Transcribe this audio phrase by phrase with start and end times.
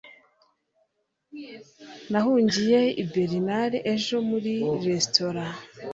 [2.11, 4.53] Nahungiye i Bernard ejo muri
[4.85, 5.43] resitora